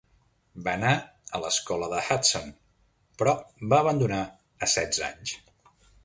Va 0.67 0.71
anar 0.79 0.93
a 1.35 1.41
l'Escola 1.43 1.89
de 1.91 1.99
Hudson, 2.05 2.49
però 3.21 3.35
va 3.73 3.79
abandonar 3.85 4.23
a 4.67 4.71
setze 4.77 5.05
anys. 5.09 5.35